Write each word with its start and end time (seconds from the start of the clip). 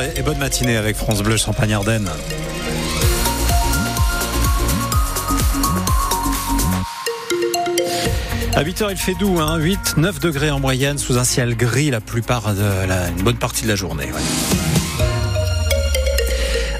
Et 0.00 0.22
bonne 0.22 0.38
matinée 0.38 0.76
avec 0.76 0.96
France 0.96 1.22
Bleu 1.22 1.36
Champagne-Ardenne. 1.36 2.08
À 8.54 8.62
8h, 8.62 8.88
il 8.90 8.96
fait 8.96 9.14
doux, 9.14 9.40
hein, 9.40 9.56
8, 9.56 9.96
9 9.96 10.20
degrés 10.20 10.50
en 10.50 10.60
moyenne 10.60 10.98
sous 10.98 11.18
un 11.18 11.24
ciel 11.24 11.56
gris 11.56 11.90
la 11.90 12.00
plupart 12.00 12.54
de 12.54 12.86
la, 12.86 13.08
une 13.08 13.22
bonne 13.22 13.36
partie 13.36 13.64
de 13.64 13.68
la 13.68 13.76
journée. 13.76 14.08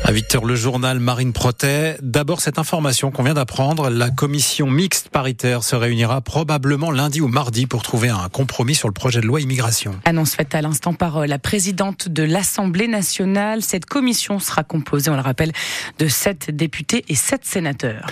À 0.09 0.12
8h, 0.12 0.46
le 0.46 0.54
journal 0.54 1.00
Marine 1.00 1.34
Protet. 1.34 1.98
D'abord, 2.00 2.40
cette 2.40 2.58
information 2.58 3.11
qu'on 3.11 3.25
vient 3.25 3.34
d'apprendre. 3.34 3.90
La 3.90 4.08
commission 4.08 4.66
mixte 4.66 5.11
paritaire 5.11 5.62
se 5.62 5.77
réunira 5.77 6.22
probablement 6.22 6.90
lundi 6.90 7.20
ou 7.20 7.29
mardi 7.29 7.66
pour 7.66 7.82
trouver 7.82 8.08
un 8.08 8.30
compromis 8.30 8.75
sur 8.75 8.89
le 8.89 8.94
projet 8.94 9.21
de 9.21 9.26
loi 9.26 9.43
immigration. 9.43 10.00
Annonce 10.07 10.34
faite 10.34 10.54
à 10.54 10.62
l'instant 10.62 10.94
par 10.94 11.18
euh, 11.18 11.26
la 11.26 11.39
présidente 11.39 12.08
de 12.08 12.22
l'Assemblée 12.22 12.89
nationale. 12.89 13.61
Cette 13.61 13.84
commission 13.84 14.39
sera 14.39 14.64
composée, 14.64 15.11
on 15.11 15.14
le 15.14 15.21
rappelle, 15.21 15.53
de 15.98 16.09
sept 16.09 16.56
députés 16.56 17.04
et 17.11 17.14
sept 17.14 17.45
sénateurs. 17.45 18.06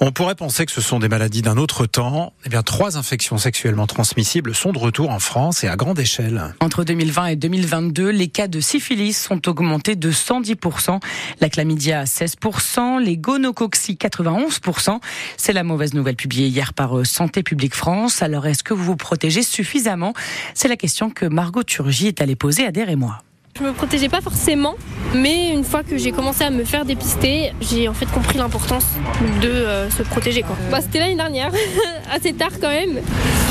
On 0.00 0.10
pourrait 0.10 0.36
penser 0.36 0.64
que 0.64 0.72
ce 0.72 0.80
sont 0.80 1.00
des 1.00 1.10
maladies 1.10 1.42
d'un 1.42 1.58
autre 1.58 1.84
temps. 1.84 2.32
Eh 2.46 2.48
bien, 2.48 2.62
trois 2.62 2.96
infections 2.96 3.36
sexuellement 3.36 3.86
transmissibles 3.86 4.54
sont 4.54 4.72
de 4.72 4.78
retour 4.78 5.10
en 5.10 5.18
France 5.18 5.64
et 5.64 5.68
à 5.68 5.76
grande 5.76 5.98
échelle. 5.98 6.54
Entre 6.60 6.82
2020 6.82 7.26
et 7.26 7.36
2022, 7.36 8.08
les 8.08 8.28
cas 8.28 8.48
de 8.48 8.60
syphilis 8.60 9.12
sont 9.12 9.46
augmentés 9.50 9.96
de 9.96 10.10
110% 10.10 10.98
la 11.42 11.48
chlamydia 11.48 12.04
16%, 12.04 13.02
les 13.02 13.16
gonococci 13.18 13.94
91%. 13.94 15.00
C'est 15.36 15.52
la 15.52 15.64
mauvaise 15.64 15.92
nouvelle 15.92 16.14
publiée 16.14 16.46
hier 16.46 16.72
par 16.72 16.98
euh, 16.98 17.04
Santé 17.04 17.42
publique 17.42 17.74
France. 17.74 18.22
Alors 18.22 18.46
est-ce 18.46 18.62
que 18.62 18.72
vous 18.72 18.84
vous 18.84 18.96
protégez 18.96 19.42
suffisamment? 19.42 20.14
C'est 20.54 20.68
la 20.68 20.76
question 20.76 21.10
que 21.10 21.26
Margot 21.26 21.64
Turgy 21.64 22.06
est 22.06 22.20
allée 22.20 22.36
poser 22.36 22.64
à 22.64 22.70
moi. 22.96 23.22
Je 23.58 23.64
me 23.64 23.72
protégeais 23.74 24.08
pas 24.08 24.22
forcément, 24.22 24.76
mais 25.14 25.50
une 25.50 25.62
fois 25.62 25.82
que 25.82 25.98
j'ai 25.98 26.10
commencé 26.10 26.42
à 26.42 26.48
me 26.48 26.64
faire 26.64 26.86
dépister, 26.86 27.52
j'ai 27.60 27.86
en 27.86 27.92
fait 27.92 28.06
compris 28.06 28.38
l'importance 28.38 28.86
de 29.42 29.48
euh, 29.48 29.90
se 29.90 30.02
protéger. 30.02 30.40
Quoi. 30.42 30.56
Bah, 30.70 30.80
C'était 30.80 31.00
l'année 31.00 31.16
dernière, 31.16 31.52
assez 32.10 32.32
tard 32.32 32.52
quand 32.58 32.70
même. 32.70 33.00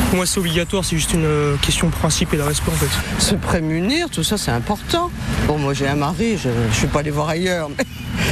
Pour 0.09 0.17
moi, 0.17 0.25
c'est 0.25 0.39
obligatoire, 0.39 0.83
c'est 0.83 0.95
juste 0.95 1.13
une 1.13 1.25
euh, 1.25 1.55
question 1.57 1.87
de 1.87 1.93
principe 1.93 2.33
et 2.33 2.37
de 2.37 2.41
respect 2.41 2.71
en 2.71 2.75
fait. 2.75 3.21
Se 3.21 3.35
prémunir, 3.35 4.09
tout 4.09 4.23
ça, 4.23 4.39
c'est 4.39 4.49
important. 4.49 5.11
Bon, 5.45 5.59
moi 5.59 5.75
j'ai 5.75 5.87
un 5.87 5.95
mari, 5.95 6.35
je 6.35 6.49
ne 6.49 6.73
suis 6.73 6.87
pas 6.87 7.01
allé 7.01 7.11
voir 7.11 7.29
ailleurs. 7.29 7.69
Mais... 7.69 7.85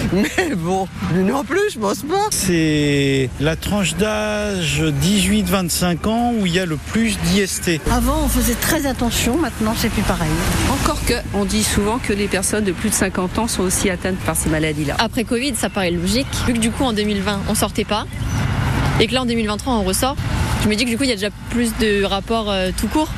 bon, 0.57 0.87
lui 1.13 1.23
non 1.23 1.43
plus, 1.43 1.71
je 1.73 1.79
pense 1.79 1.99
pas. 1.99 2.27
C'est 2.31 3.29
la 3.39 3.55
tranche 3.55 3.95
d'âge 3.95 4.83
18-25 5.01 6.07
ans 6.07 6.33
où 6.39 6.45
il 6.45 6.53
y 6.53 6.59
a 6.59 6.65
le 6.65 6.77
plus 6.77 7.17
d'IST. 7.19 7.81
Avant, 7.91 8.21
on 8.23 8.27
faisait 8.27 8.55
très 8.55 8.85
attention, 8.85 9.37
maintenant, 9.37 9.73
c'est 9.77 9.89
plus 9.89 10.01
pareil. 10.03 10.29
Encore 10.71 11.03
que, 11.05 11.13
on 11.33 11.45
dit 11.45 11.63
souvent 11.63 11.99
que 11.99 12.13
les 12.13 12.27
personnes 12.27 12.63
de 12.63 12.71
plus 12.71 12.89
de 12.89 12.95
50 12.95 13.39
ans 13.39 13.47
sont 13.47 13.63
aussi 13.63 13.89
atteintes 13.89 14.19
par 14.19 14.35
ces 14.35 14.49
maladies-là. 14.49 14.95
Après 14.99 15.23
Covid, 15.23 15.55
ça 15.55 15.69
paraît 15.69 15.91
logique. 15.91 16.27
Vu 16.47 16.53
que 16.53 16.59
du 16.59 16.71
coup, 16.71 16.83
en 16.83 16.93
2020, 16.93 17.41
on 17.47 17.55
sortait 17.55 17.85
pas. 17.85 18.05
Et 18.99 19.07
que 19.07 19.13
là, 19.13 19.21
en 19.21 19.25
2023, 19.25 19.73
on 19.73 19.83
ressort. 19.83 20.15
Je 20.63 20.67
me 20.67 20.75
dis 20.75 20.83
que 20.83 20.89
du 20.89 20.97
coup, 20.97 21.03
il 21.03 21.09
y 21.09 21.13
a 21.13 21.15
déjà 21.15 21.29
plus 21.49 21.71
de 21.77 22.03
rapports 22.03 22.49
euh, 22.49 22.71
tout 22.75 22.87
court 22.87 23.09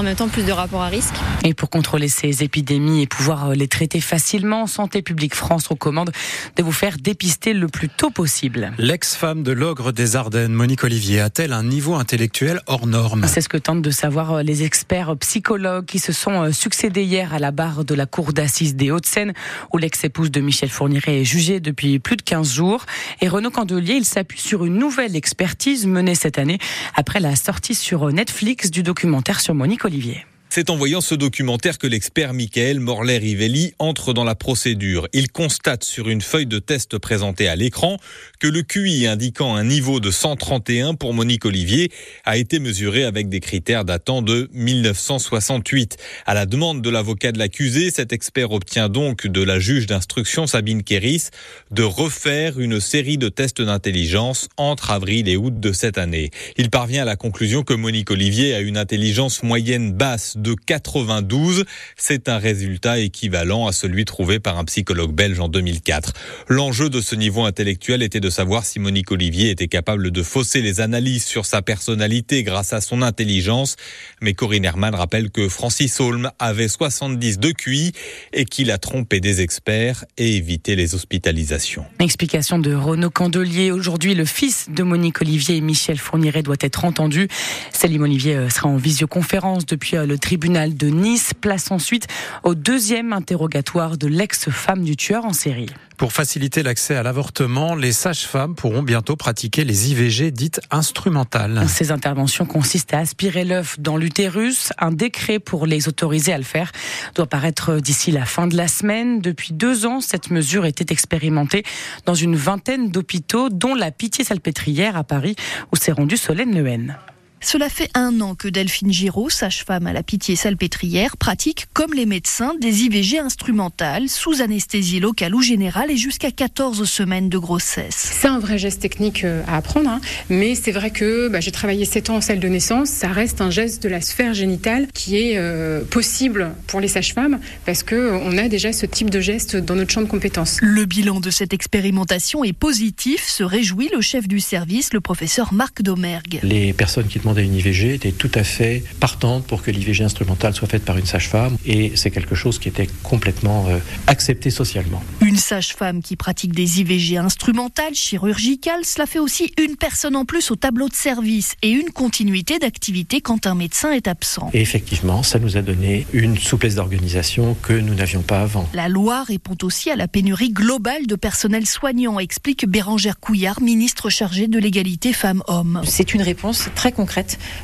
en 0.00 0.02
même 0.02 0.16
temps 0.16 0.28
plus 0.28 0.46
de 0.46 0.52
rapports 0.52 0.80
à 0.80 0.86
risque. 0.86 1.12
Et 1.44 1.52
pour 1.52 1.68
contrôler 1.68 2.08
ces 2.08 2.42
épidémies 2.42 3.02
et 3.02 3.06
pouvoir 3.06 3.50
euh, 3.50 3.54
les 3.54 3.68
traiter 3.68 4.00
facilement, 4.00 4.66
Santé 4.66 5.02
publique 5.02 5.34
France 5.34 5.66
recommande 5.66 6.10
de 6.56 6.62
vous 6.62 6.72
faire 6.72 6.96
dépister 6.96 7.52
le 7.52 7.66
plus 7.68 7.90
tôt 7.90 8.08
possible. 8.08 8.72
L'ex-femme 8.78 9.42
de 9.42 9.52
l'ogre 9.52 9.92
des 9.92 10.16
Ardennes, 10.16 10.54
Monique 10.54 10.84
Olivier, 10.84 11.20
a-t-elle 11.20 11.52
un 11.52 11.64
niveau 11.64 11.96
intellectuel 11.96 12.62
hors 12.66 12.86
norme? 12.86 13.26
C'est 13.26 13.42
ce 13.42 13.50
que 13.50 13.58
tentent 13.58 13.82
de 13.82 13.90
savoir 13.90 14.32
euh, 14.32 14.42
les 14.42 14.62
experts 14.62 15.18
psychologues 15.18 15.84
qui 15.84 15.98
se 15.98 16.12
sont 16.14 16.44
euh, 16.44 16.50
succédés 16.50 17.04
hier 17.04 17.34
à 17.34 17.38
la 17.38 17.50
barre 17.50 17.84
de 17.84 17.94
la 17.94 18.06
cour 18.06 18.32
d'assises 18.32 18.76
des 18.76 18.90
Hauts-de-Seine, 18.90 19.34
où 19.70 19.76
l'ex-épouse 19.76 20.30
de 20.30 20.40
Michel 20.40 20.70
Fourniret 20.70 21.20
est 21.20 21.24
jugée 21.26 21.60
depuis 21.60 21.98
plus 21.98 22.16
de 22.16 22.22
15 22.22 22.50
jours. 22.50 22.86
Et 23.20 23.28
Renaud 23.28 23.50
Candelier, 23.50 23.96
il 23.96 24.06
s'appuie 24.06 24.40
sur 24.40 24.64
une 24.64 24.78
nouvelle 24.78 25.14
expertise 25.14 25.86
menée 25.86 26.14
cette 26.14 26.38
année 26.38 26.58
après 26.94 27.20
la 27.20 27.36
sortie 27.36 27.74
sur 27.74 28.10
Netflix 28.10 28.70
du 28.70 28.82
documentaire 28.82 29.40
sur 29.40 29.54
Monique 29.54 29.84
Olivier. 29.84 29.89
Olivier. 29.90 30.24
C'est 30.52 30.68
en 30.68 30.74
voyant 30.74 31.00
ce 31.00 31.14
documentaire 31.14 31.78
que 31.78 31.86
l'expert 31.86 32.34
Michael 32.34 32.80
Morlet-Rivelli 32.80 33.72
entre 33.78 34.12
dans 34.12 34.24
la 34.24 34.34
procédure. 34.34 35.06
Il 35.12 35.30
constate 35.30 35.84
sur 35.84 36.08
une 36.08 36.20
feuille 36.20 36.48
de 36.48 36.58
test 36.58 36.98
présentée 36.98 37.46
à 37.46 37.54
l'écran 37.54 37.98
que 38.40 38.48
le 38.48 38.62
QI 38.62 39.06
indiquant 39.06 39.54
un 39.54 39.62
niveau 39.62 40.00
de 40.00 40.10
131 40.10 40.96
pour 40.96 41.14
Monique 41.14 41.44
Olivier 41.44 41.92
a 42.24 42.36
été 42.36 42.58
mesuré 42.58 43.04
avec 43.04 43.28
des 43.28 43.38
critères 43.38 43.84
datant 43.84 44.22
de 44.22 44.48
1968. 44.52 45.96
À 46.26 46.34
la 46.34 46.46
demande 46.46 46.82
de 46.82 46.90
l'avocat 46.90 47.30
de 47.30 47.38
l'accusé, 47.38 47.92
cet 47.92 48.12
expert 48.12 48.50
obtient 48.50 48.88
donc 48.88 49.28
de 49.28 49.42
la 49.44 49.60
juge 49.60 49.86
d'instruction 49.86 50.48
Sabine 50.48 50.82
Kéris 50.82 51.28
de 51.70 51.84
refaire 51.84 52.58
une 52.58 52.80
série 52.80 53.18
de 53.18 53.28
tests 53.28 53.62
d'intelligence 53.62 54.48
entre 54.56 54.90
avril 54.90 55.28
et 55.28 55.36
août 55.36 55.60
de 55.60 55.70
cette 55.70 55.96
année. 55.96 56.30
Il 56.56 56.70
parvient 56.70 57.02
à 57.02 57.06
la 57.06 57.14
conclusion 57.14 57.62
que 57.62 57.74
Monique 57.74 58.10
Olivier 58.10 58.52
a 58.52 58.58
une 58.58 58.78
intelligence 58.78 59.44
moyenne 59.44 59.92
basse 59.92 60.38
de 60.40 60.54
92. 60.54 61.64
C'est 61.96 62.28
un 62.28 62.38
résultat 62.38 62.98
équivalent 62.98 63.66
à 63.66 63.72
celui 63.72 64.04
trouvé 64.04 64.40
par 64.40 64.58
un 64.58 64.64
psychologue 64.64 65.12
belge 65.12 65.40
en 65.40 65.48
2004. 65.48 66.12
L'enjeu 66.48 66.90
de 66.90 67.00
ce 67.00 67.14
niveau 67.14 67.44
intellectuel 67.44 68.02
était 68.02 68.20
de 68.20 68.30
savoir 68.30 68.64
si 68.64 68.78
Monique 68.78 69.10
Olivier 69.10 69.50
était 69.50 69.68
capable 69.68 70.10
de 70.10 70.22
fausser 70.22 70.62
les 70.62 70.80
analyses 70.80 71.24
sur 71.24 71.46
sa 71.46 71.62
personnalité 71.62 72.42
grâce 72.42 72.72
à 72.72 72.80
son 72.80 73.02
intelligence. 73.02 73.76
Mais 74.20 74.34
Corinne 74.34 74.64
Herman 74.64 74.94
rappelle 74.94 75.30
que 75.30 75.48
Francis 75.48 76.00
Holm 76.00 76.30
avait 76.38 76.68
70 76.68 77.38
de 77.38 77.52
QI 77.52 77.92
et 78.32 78.44
qu'il 78.44 78.70
a 78.70 78.78
trompé 78.78 79.20
des 79.20 79.40
experts 79.40 80.04
et 80.16 80.36
évité 80.36 80.76
les 80.76 80.94
hospitalisations. 80.94 81.84
Explication 81.98 82.58
de 82.58 82.74
Renaud 82.74 83.10
Candelier. 83.10 83.70
Aujourd'hui, 83.70 84.14
le 84.14 84.24
fils 84.24 84.68
de 84.70 84.82
Monique 84.82 85.20
Olivier 85.20 85.56
et 85.56 85.60
Michel 85.60 85.98
Fourniret 85.98 86.42
doit 86.42 86.56
être 86.60 86.84
entendu. 86.84 87.28
Salim 87.72 88.02
Olivier 88.02 88.36
euh, 88.36 88.48
sera 88.48 88.68
en 88.68 88.76
visioconférence 88.76 89.66
depuis 89.66 89.96
euh, 89.96 90.06
le 90.06 90.18
tribunal 90.30 90.76
de 90.76 90.86
Nice. 90.86 91.32
Place 91.34 91.72
ensuite 91.72 92.06
au 92.44 92.54
deuxième 92.54 93.12
interrogatoire 93.12 93.98
de 93.98 94.06
l'ex-femme 94.06 94.84
du 94.84 94.94
tueur 94.94 95.24
en 95.24 95.32
série. 95.32 95.66
Pour 95.96 96.12
faciliter 96.12 96.62
l'accès 96.62 96.94
à 96.94 97.02
l'avortement, 97.02 97.74
les 97.74 97.90
sages-femmes 97.90 98.54
pourront 98.54 98.84
bientôt 98.84 99.16
pratiquer 99.16 99.64
les 99.64 99.90
IVG 99.90 100.30
dites 100.30 100.60
instrumentales. 100.70 101.64
Ces 101.68 101.90
interventions 101.90 102.46
consistent 102.46 102.94
à 102.94 102.98
aspirer 102.98 103.44
l'œuf 103.44 103.80
dans 103.80 103.96
l'utérus. 103.96 104.72
Un 104.78 104.92
décret 104.92 105.40
pour 105.40 105.66
les 105.66 105.88
autoriser 105.88 106.32
à 106.32 106.38
le 106.38 106.44
faire 106.44 106.70
doit 107.16 107.26
paraître 107.26 107.80
d'ici 107.80 108.12
la 108.12 108.24
fin 108.24 108.46
de 108.46 108.56
la 108.56 108.68
semaine. 108.68 109.20
Depuis 109.20 109.52
deux 109.52 109.84
ans, 109.84 110.00
cette 110.00 110.30
mesure 110.30 110.64
était 110.64 110.92
expérimentée 110.92 111.64
dans 112.06 112.14
une 112.14 112.36
vingtaine 112.36 112.92
d'hôpitaux, 112.92 113.48
dont 113.48 113.74
la 113.74 113.90
Pitié-Salpêtrière 113.90 114.96
à 114.96 115.02
Paris, 115.02 115.34
où 115.72 115.76
s'est 115.76 115.90
rendu 115.90 116.16
Solène 116.16 116.54
Lehen. 116.54 116.96
Cela 117.42 117.70
fait 117.70 117.88
un 117.94 118.20
an 118.20 118.34
que 118.34 118.48
Delphine 118.48 118.92
Giraud, 118.92 119.30
sage-femme 119.30 119.86
à 119.86 119.94
la 119.94 120.02
pitié 120.02 120.36
salpêtrière, 120.36 121.16
pratique, 121.16 121.68
comme 121.72 121.94
les 121.94 122.04
médecins, 122.04 122.54
des 122.60 122.82
IVG 122.82 123.18
instrumentales 123.18 124.10
sous 124.10 124.42
anesthésie 124.42 125.00
locale 125.00 125.34
ou 125.34 125.40
générale 125.40 125.90
et 125.90 125.96
jusqu'à 125.96 126.30
14 126.30 126.84
semaines 126.84 127.30
de 127.30 127.38
grossesse. 127.38 128.12
C'est 128.20 128.28
un 128.28 128.38
vrai 128.38 128.58
geste 128.58 128.82
technique 128.82 129.24
euh, 129.24 129.42
à 129.48 129.56
apprendre, 129.56 129.88
hein. 129.88 130.00
mais 130.28 130.54
c'est 130.54 130.70
vrai 130.70 130.90
que 130.90 131.28
bah, 131.28 131.40
j'ai 131.40 131.50
travaillé 131.50 131.86
7 131.86 132.10
ans 132.10 132.16
en 132.16 132.20
salle 132.20 132.40
de 132.40 132.48
naissance, 132.48 132.90
ça 132.90 133.08
reste 133.08 133.40
un 133.40 133.50
geste 133.50 133.82
de 133.82 133.88
la 133.88 134.02
sphère 134.02 134.34
génitale 134.34 134.88
qui 134.92 135.16
est 135.16 135.38
euh, 135.38 135.82
possible 135.82 136.52
pour 136.66 136.80
les 136.80 136.88
sages-femmes 136.88 137.40
parce 137.64 137.82
qu'on 137.82 138.36
a 138.36 138.48
déjà 138.48 138.74
ce 138.74 138.84
type 138.84 139.08
de 139.08 139.20
geste 139.20 139.56
dans 139.56 139.76
notre 139.76 139.90
champ 139.90 140.02
de 140.02 140.06
compétences. 140.06 140.58
Le 140.60 140.84
bilan 140.84 141.20
de 141.20 141.30
cette 141.30 141.54
expérimentation 141.54 142.44
est 142.44 142.52
positif, 142.52 143.26
se 143.26 143.42
réjouit 143.42 143.88
le 143.94 144.02
chef 144.02 144.28
du 144.28 144.40
service, 144.40 144.92
le 144.92 145.00
professeur 145.00 145.54
Marc 145.54 145.80
Domergue. 145.80 146.40
Les 146.42 146.74
personnes 146.74 147.06
qui 147.06 147.18
à 147.38 147.42
une 147.42 147.54
IVG 147.54 147.94
était 147.94 148.12
tout 148.12 148.30
à 148.34 148.44
fait 148.44 148.82
partante 148.98 149.46
pour 149.46 149.62
que 149.62 149.70
l'IVG 149.70 150.04
instrumentale 150.04 150.54
soit 150.54 150.68
faite 150.68 150.84
par 150.84 150.98
une 150.98 151.06
sage-femme 151.06 151.56
et 151.66 151.92
c'est 151.94 152.10
quelque 152.10 152.34
chose 152.34 152.58
qui 152.58 152.68
était 152.68 152.88
complètement 153.02 153.66
euh, 153.68 153.78
accepté 154.06 154.50
socialement. 154.50 155.02
Une 155.20 155.36
sage-femme 155.36 156.02
qui 156.02 156.16
pratique 156.16 156.52
des 156.52 156.80
IVG 156.80 157.16
instrumentales, 157.16 157.94
chirurgicales, 157.94 158.84
cela 158.84 159.06
fait 159.06 159.18
aussi 159.18 159.52
une 159.58 159.76
personne 159.76 160.16
en 160.16 160.24
plus 160.24 160.50
au 160.50 160.56
tableau 160.56 160.88
de 160.88 160.94
service 160.94 161.54
et 161.62 161.70
une 161.70 161.90
continuité 161.90 162.58
d'activité 162.58 163.20
quand 163.20 163.46
un 163.46 163.54
médecin 163.54 163.92
est 163.92 164.08
absent. 164.08 164.50
Et 164.52 164.60
effectivement, 164.60 165.22
ça 165.22 165.38
nous 165.38 165.56
a 165.56 165.62
donné 165.62 166.06
une 166.12 166.38
souplesse 166.38 166.74
d'organisation 166.76 167.56
que 167.62 167.72
nous 167.72 167.94
n'avions 167.94 168.22
pas 168.22 168.40
avant. 168.40 168.68
La 168.74 168.88
loi 168.88 169.22
répond 169.22 169.56
aussi 169.62 169.90
à 169.90 169.96
la 169.96 170.08
pénurie 170.08 170.50
globale 170.50 171.06
de 171.06 171.14
personnel 171.14 171.66
soignant, 171.66 172.18
explique 172.18 172.66
Bérangère 172.66 173.18
Couillard, 173.18 173.60
ministre 173.60 174.10
chargée 174.10 174.48
de 174.48 174.58
l'égalité 174.58 175.12
femmes-hommes. 175.12 175.82
C'est 175.84 176.14
une 176.14 176.22
réponse 176.22 176.68
très 176.74 176.92
concrète 176.92 177.19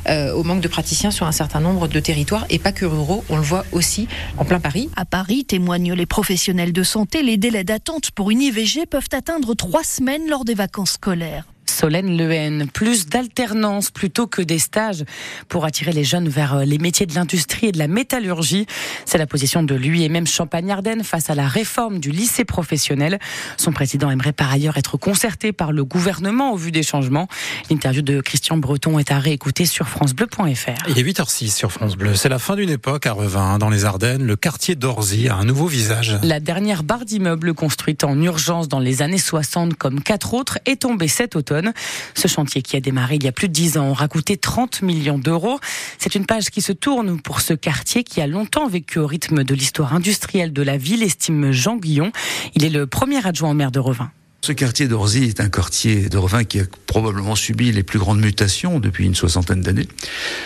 euh, 0.07 0.33
au 0.33 0.43
manque 0.43 0.61
de 0.61 0.67
praticiens 0.67 1.11
sur 1.11 1.25
un 1.25 1.31
certain 1.31 1.59
nombre 1.59 1.87
de 1.87 1.99
territoires 1.99 2.45
et 2.49 2.59
pas 2.59 2.71
que 2.71 2.85
ruraux. 2.85 3.23
On 3.29 3.37
le 3.37 3.43
voit 3.43 3.65
aussi 3.71 4.07
en 4.37 4.45
plein 4.45 4.59
Paris. 4.59 4.89
À 4.95 5.05
Paris, 5.05 5.45
témoignent 5.45 5.93
les 5.93 6.05
professionnels 6.05 6.73
de 6.73 6.83
santé, 6.83 7.23
les 7.23 7.37
délais 7.37 7.63
d'attente 7.63 8.11
pour 8.11 8.31
une 8.31 8.41
IVG 8.41 8.85
peuvent 8.85 9.09
atteindre 9.11 9.53
trois 9.55 9.83
semaines 9.83 10.29
lors 10.29 10.45
des 10.45 10.55
vacances 10.55 10.91
scolaires. 10.91 11.45
Solène 11.77 12.17
Lehen. 12.17 12.67
Plus 12.73 13.05
d'alternance 13.05 13.91
plutôt 13.91 14.25
que 14.25 14.41
des 14.41 14.57
stages 14.57 15.03
pour 15.47 15.63
attirer 15.63 15.91
les 15.91 16.03
jeunes 16.03 16.27
vers 16.27 16.65
les 16.65 16.79
métiers 16.79 17.05
de 17.05 17.13
l'industrie 17.13 17.67
et 17.67 17.71
de 17.71 17.77
la 17.77 17.87
métallurgie. 17.87 18.65
C'est 19.05 19.19
la 19.19 19.27
position 19.27 19.61
de 19.61 19.75
lui 19.75 20.03
et 20.03 20.09
même 20.09 20.25
Champagne-Ardenne 20.25 21.03
face 21.03 21.29
à 21.29 21.35
la 21.35 21.47
réforme 21.47 21.99
du 21.99 22.09
lycée 22.09 22.45
professionnel. 22.45 23.19
Son 23.57 23.71
président 23.71 24.09
aimerait 24.09 24.33
par 24.33 24.51
ailleurs 24.51 24.77
être 24.77 24.97
concerté 24.97 25.51
par 25.51 25.71
le 25.71 25.85
gouvernement 25.85 26.51
au 26.51 26.57
vu 26.57 26.71
des 26.71 26.81
changements. 26.81 27.27
L'interview 27.69 28.01
de 28.01 28.21
Christian 28.21 28.57
Breton 28.57 28.97
est 28.97 29.11
à 29.11 29.19
réécouter 29.19 29.67
sur 29.67 29.87
francebleu.fr. 29.87 30.89
Il 30.89 30.97
est 30.97 31.03
8h06 31.03 31.55
sur 31.55 31.71
France 31.71 31.95
Bleu. 31.95 32.15
C'est 32.15 32.29
la 32.29 32.39
fin 32.39 32.55
d'une 32.55 32.71
époque 32.71 33.05
à 33.05 33.11
Revin, 33.11 33.59
dans 33.59 33.69
les 33.69 33.85
Ardennes. 33.85 34.25
Le 34.25 34.35
quartier 34.35 34.73
d'Orzy 34.73 35.29
a 35.29 35.35
un 35.35 35.45
nouveau 35.45 35.67
visage. 35.67 36.17
La 36.23 36.39
dernière 36.39 36.81
barre 36.81 37.05
d'immeubles 37.05 37.53
construite 37.53 38.03
en 38.03 38.19
urgence 38.19 38.67
dans 38.67 38.79
les 38.79 39.03
années 39.03 39.19
60 39.19 39.75
comme 39.75 40.01
quatre 40.01 40.33
autres 40.33 40.57
est 40.65 40.81
tombée 40.81 41.07
cet 41.07 41.35
automne. 41.35 41.66
Ce 42.13 42.27
chantier 42.27 42.61
qui 42.61 42.75
a 42.75 42.79
démarré 42.79 43.15
il 43.15 43.23
y 43.23 43.27
a 43.27 43.31
plus 43.31 43.47
de 43.47 43.53
10 43.53 43.77
ans 43.77 43.89
aura 43.89 44.07
coûté 44.07 44.37
30 44.37 44.81
millions 44.81 45.17
d'euros. 45.17 45.59
C'est 45.97 46.15
une 46.15 46.25
page 46.25 46.49
qui 46.49 46.61
se 46.61 46.71
tourne 46.71 47.21
pour 47.21 47.41
ce 47.41 47.53
quartier 47.53 48.03
qui 48.03 48.21
a 48.21 48.27
longtemps 48.27 48.67
vécu 48.67 48.99
au 48.99 49.07
rythme 49.07 49.43
de 49.43 49.53
l'histoire 49.53 49.93
industrielle 49.93 50.53
de 50.53 50.61
la 50.61 50.77
ville, 50.77 51.03
estime 51.03 51.51
Jean 51.51 51.77
Guillon. 51.77 52.11
Il 52.55 52.63
est 52.63 52.69
le 52.69 52.87
premier 52.87 53.25
adjoint 53.25 53.51
au 53.51 53.53
maire 53.53 53.71
de 53.71 53.79
Revin. 53.79 54.11
Ce 54.41 54.53
quartier 54.53 54.87
d'Orzy 54.87 55.25
est 55.25 55.41
un 55.41 55.49
quartier 55.49 56.07
de 56.07 56.17
Revin 56.17 56.43
qui 56.45 56.59
a 56.59 56.63
probablement 56.85 57.35
subi 57.35 57.71
les 57.71 57.83
plus 57.83 57.99
grandes 57.99 58.21
mutations 58.21 58.79
depuis 58.79 59.05
une 59.05 59.15
soixantaine 59.15 59.61
d'années. 59.61 59.89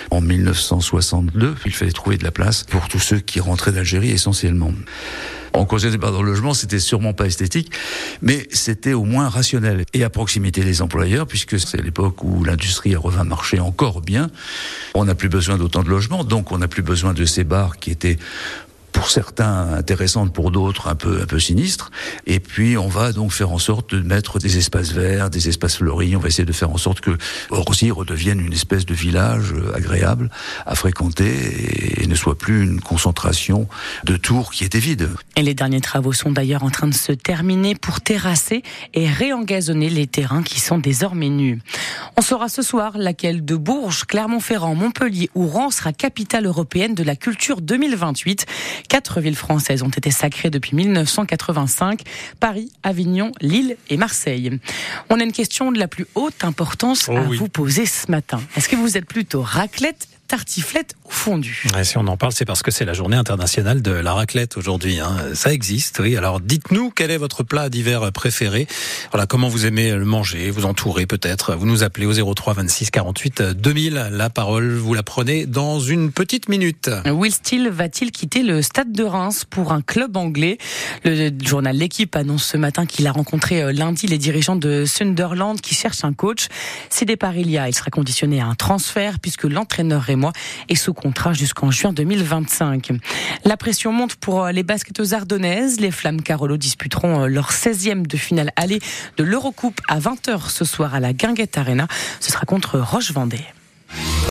En 0.10 0.22
1962, 0.22 1.56
il 1.66 1.72
fallait 1.72 1.92
trouver 1.92 2.18
de 2.18 2.24
la 2.24 2.32
place 2.32 2.64
pour 2.64 2.88
tous 2.88 3.00
ceux 3.00 3.20
qui 3.20 3.40
rentraient 3.40 3.72
d'Algérie 3.72 4.10
essentiellement. 4.10 4.74
En 5.54 5.66
causait 5.66 5.98
par 5.98 6.12
le 6.12 6.22
logement, 6.24 6.54
c'était 6.54 6.80
sûrement 6.80 7.14
pas 7.14 7.26
esthétique, 7.26 7.72
mais 8.22 8.48
c'était 8.52 8.94
au 8.94 9.04
moins 9.04 9.28
rationnel 9.30 9.86
et 9.94 10.04
à 10.04 10.10
proximité 10.10 10.62
des 10.62 10.82
employeurs, 10.82 11.28
puisque 11.28 11.60
c'est 11.60 11.82
l'époque 11.82 12.24
où 12.24 12.44
l'industrie 12.44 12.96
à 12.96 13.00
Revin 13.00 13.24
marchait 13.24 13.60
encore 13.60 14.02
bien. 14.02 14.30
On 14.94 15.06
n'a 15.06 15.16
plus 15.16 15.30
besoin 15.30 15.58
d'autant 15.58 15.84
de 15.84 15.90
logements, 15.90 16.24
donc 16.24 16.52
on 16.52 16.58
n'a 16.58 16.68
plus 16.68 16.84
besoin 16.84 17.14
de 17.14 17.26
ces 17.26 17.44
bars 17.44 17.78
qui 17.78 17.92
étaient 17.92 18.18
pour 18.92 19.10
certains 19.10 19.74
intéressantes, 19.74 20.34
pour 20.34 20.52
d'autres 20.52 20.88
un 20.88 20.96
peu 20.96 21.22
un 21.22 21.26
peu 21.26 21.40
sinistres. 21.40 21.92
Et 22.26 22.40
puis 22.40 22.78
on 22.78 22.88
va 22.88 23.12
donc 23.12 23.32
faire 23.32 23.52
en 23.52 23.60
sorte 23.60 23.94
de 23.96 24.02
mettre 24.02 24.40
des 24.40 24.58
espaces 24.58 24.92
verts, 24.92 25.30
des 25.30 25.50
espaces 25.50 25.78
fleuris. 25.78 26.16
On 26.16 26.20
va 26.20 26.28
essayer 26.28 26.46
de 26.46 26.52
faire 26.52 26.72
en 26.72 26.78
sorte 26.78 27.02
que 27.02 27.18
Orsy 27.50 27.92
redevienne 27.92 28.40
une 28.40 28.54
espèce 28.54 28.86
de 28.86 28.94
village 28.94 29.54
agréable 29.74 30.30
à 30.66 30.76
fréquenter 30.76 32.02
et 32.02 32.08
ne 32.08 32.16
soit 32.16 32.38
plus 32.38 32.64
une 32.64 32.82
concentration 32.82 33.68
de 34.04 34.18
tours 34.18 34.52
qui 34.52 34.64
étaient 34.64 34.80
vides. 34.80 35.10
Et 35.36 35.42
les 35.42 35.54
derniers 35.54 35.82
travaux 35.82 36.14
sont 36.14 36.32
d'ailleurs 36.32 36.64
en 36.64 36.70
train 36.70 36.88
de 36.88 36.94
se 36.94 37.12
terminer 37.12 37.76
pour 37.76 38.02
terrasser 38.02 38.64
et 38.94 39.08
réengazonner 39.08 39.90
les 39.90 40.08
terrains 40.08 40.44
qui 40.44 40.60
sont 40.60 40.78
désormais 40.78 41.30
nus. 41.30 41.62
On 42.18 42.22
saura 42.22 42.50
ce 42.50 42.62
soir 42.62 42.94
laquelle 42.98 43.46
de 43.46 43.56
Bourges, 43.56 44.06
Clermont-Ferrand, 44.06 44.76
Montpellier 44.76 45.30
ou 45.36 45.48
Rouen 45.48 45.72
sera 45.72 45.94
capitale 45.94 46.46
européenne 46.46 46.96
de 46.96 47.04
la 47.04 47.16
culture 47.16 47.62
2028. 47.62 48.46
Quatre 48.90 49.22
villes 49.22 49.36
françaises 49.36 49.84
ont 49.84 49.90
été 49.90 50.12
sacrées 50.12 50.50
depuis 50.50 50.76
1985, 50.76 52.02
Paris, 52.40 52.72
Avignon, 52.84 53.32
Lille 53.42 53.78
et 53.90 53.98
Marseille. 53.98 54.60
On 55.10 55.20
a 55.20 55.24
une 55.24 55.32
question 55.32 55.72
de 55.72 55.80
la 55.80 55.88
plus 55.88 56.06
haute 56.16 56.44
importance 56.44 57.08
Oh 57.10 57.18
à 57.18 57.22
oui. 57.22 57.38
vous 57.38 57.48
poser 57.50 57.86
ce 57.86 58.10
matin. 58.12 58.42
Est-ce 58.56 58.70
que 58.70 58.76
vous 58.76 58.98
êtes 58.98 59.06
plutôt 59.06 59.42
raclette, 59.42 60.08
tartiflette 60.32 60.96
ou 61.04 61.12
fondue 61.12 61.68
si 61.84 61.98
on 61.98 62.08
en 62.08 62.16
parle, 62.16 62.32
c'est 62.32 62.46
parce 62.46 62.64
que 62.64 62.72
c'est 62.72 62.86
la 62.86 62.94
journée 62.94 63.18
internationale 63.18 63.82
de 63.82 63.92
la 63.92 64.14
raclette 64.14 64.56
aujourd'hui. 64.56 65.02
hein. 65.02 65.18
Ça 65.34 65.52
existe, 65.52 66.00
oui. 66.00 66.16
Alors 66.16 66.40
dites-nous 66.40 66.90
quel 66.90 67.12
est 67.12 67.18
votre 67.18 67.44
plat 67.44 67.68
d'hiver 67.68 68.14
préféré. 68.14 68.66
Voilà, 69.12 69.26
comment 69.26 69.50
vous 69.50 69.66
aimez 69.66 69.92
le 69.92 70.06
manger, 70.06 70.50
vous 70.50 70.64
entourer 70.66 71.06
peut-être. 71.06 71.56
Vous 71.56 71.66
nous 71.66 71.84
appelez 71.84 72.06
au 72.06 72.34
03 72.34 72.54
26 72.54 72.92
48 72.92 73.42
2000. 73.42 74.10
La 74.12 74.30
parole, 74.30 74.74
vous 74.78 74.94
la 74.94 75.04
prenez 75.04 75.46
dans 75.46 75.82
une 75.82 76.14
petite 76.14 76.48
minute. 76.48 76.90
Will 77.08 77.34
Steele 77.34 77.70
va-t-il 77.70 78.12
quitter 78.12 78.42
le 78.42 78.62
stade 78.62 78.94
de 78.94 79.04
Reims 79.04 79.44
pour 79.50 79.74
un 79.74 79.82
club 79.82 80.16
anglais? 80.16 80.58
Le 81.04 81.30
journal 81.44 81.76
L'équipe 81.76 82.16
annonce 82.16 82.46
ce 82.46 82.56
matin 82.56 82.86
qu'il 82.86 83.06
a 83.08 83.12
rencontré 83.12 83.62
euh, 83.62 83.74
lundi 83.74 84.08
les 84.08 84.18
dirigeants 84.18 84.56
de 84.56 84.86
Sunderland 84.86 85.60
qui 85.60 85.76
cherchent 85.76 86.06
un 86.06 86.14
coach. 86.14 86.48
Si 86.90 87.04
départ 87.06 87.36
il 87.36 87.50
y 87.50 87.58
a, 87.58 87.68
il 87.68 87.76
sera 87.76 87.90
conditionné 87.90 88.40
à 88.40 88.46
un 88.46 88.56
transfert 88.56 89.20
puisque 89.20 89.44
l'entraîneur 89.44 90.04
est 90.70 90.76
sous 90.76 90.94
contrat 90.94 91.34
jusqu'en 91.34 91.72
juin 91.72 91.94
2025. 91.94 92.92
La 93.46 93.58
pression 93.58 93.92
monte 93.92 94.16
pour 94.16 94.46
euh, 94.46 94.52
les 94.52 94.64
basketteuses 94.64 95.14
ardennaises. 95.14 95.80
Les 95.80 95.92
Flammes 95.92 96.22
Carolo 96.22 96.58
disputeront 96.58 97.24
euh, 97.24 97.28
leur 97.28 97.52
16e 97.52 98.06
de 98.06 98.18
finale 98.18 98.52
aller 98.56 98.80
de 99.18 99.24
l'Eurocoupe 99.24 99.82
à 99.88 100.00
20h 100.00 100.50
ce 100.50 100.66
soir 100.66 100.96
à 100.96 101.00
la 101.00 101.14
Guinguette 101.14 101.58
Arena. 101.58 101.88
Ce 102.20 102.32
sera 102.32 102.46
contre 102.46 102.80
Roche-Vendée. 102.80 103.46